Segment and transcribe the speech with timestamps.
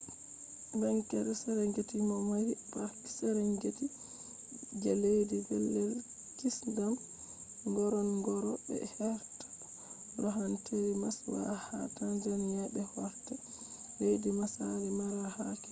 [0.79, 3.85] bangeere serengeti do mari park serengeti
[4.81, 5.93] je leddi pellel
[6.37, 6.93] kisndam
[7.69, 9.11] ngorongoro be heerta
[10.21, 13.35] loohanteeri maswa ha tanzania be bo heerta
[13.99, 15.59] leddi maasai mara ha kenya